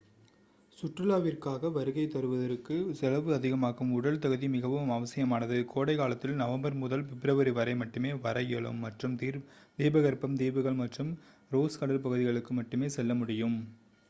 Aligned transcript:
சுற்றுலாவிற்காக 0.77 1.69
வருகை 1.73 2.05
தருவதற்கு 2.07 2.75
செலவு 2.99 3.29
அதிகமாகும் 3.35 3.91
உடல் 3.97 4.17
தகுதி 4.19 4.47
மிகவும் 4.53 4.93
அவசியமானது 4.95 5.57
கோடைகாலத்தில் 5.71 6.33
நவம்பர் 6.39 6.77
முதல் 6.79 7.05
பிப்ரவரி 7.09 7.53
வரை 7.53 7.75
மட்டுமே 7.81 8.13
வர 8.23 8.41
இயலும் 8.47 8.81
மற்றும் 8.85 9.17
தீபகற்பம் 9.79 10.39
தீவுகள் 10.41 10.79
மற்றும் 10.81 11.11
ரோஸ் 11.51 11.77
கடல் 11.77 12.03
பகுதிகளுக்கு 12.03 12.55
மட்டுமே 12.59 12.89
செல்ல 12.97 13.13
முடியும் 13.21 13.59